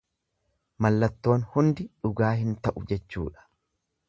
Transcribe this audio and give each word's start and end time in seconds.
Mallattoon 0.85 1.45
hundi 1.57 1.87
dhugaa 1.91 2.33
hin 2.41 2.59
ta'u 2.69 2.87
jechuudha. 2.95 3.51